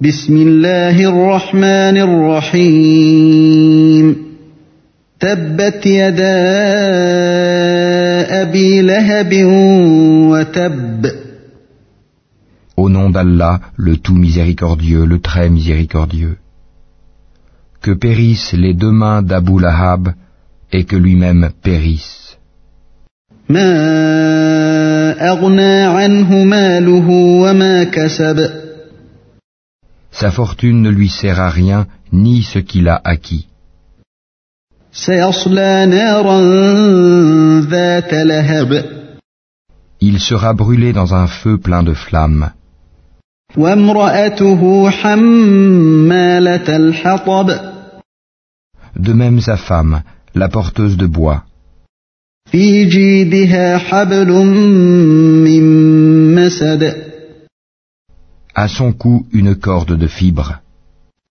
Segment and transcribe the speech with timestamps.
[0.00, 1.96] بسم الله الرحمن
[2.58, 4.16] الرحيم
[5.20, 6.38] تبت يدا
[8.42, 9.32] أبي لهب
[10.30, 11.06] وتب
[12.76, 16.36] Au nom d'Allah, le tout miséricordieux, le très miséricordieux.
[17.82, 20.10] Que périssent les deux mains d'Abu Lahab
[20.72, 22.36] et que lui-même périsse.
[23.48, 23.70] ما
[25.30, 28.67] أغنى عنه ماله وما كسب
[30.11, 33.47] Sa fortune ne lui sert à rien, ni ce qu'il a acquis.
[34.93, 36.41] سيصلى نارا
[37.61, 38.85] ذات لهب
[40.01, 42.51] Il sera brûlé dans un feu plein de flammes.
[43.57, 47.73] وامرأته حمالة الحطب
[48.95, 50.03] De même sa femme,
[50.35, 51.43] la porteuse de bois.
[52.51, 54.31] في جيدها حبل
[55.43, 55.63] من
[56.35, 57.06] مسد
[58.60, 60.54] À son cou une corde de fibres.